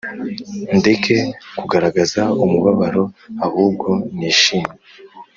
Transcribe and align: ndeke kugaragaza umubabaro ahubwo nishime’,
ndeke 0.77 1.17
kugaragaza 1.57 2.21
umubabaro 2.43 3.03
ahubwo 3.45 3.89
nishime’, 4.17 4.73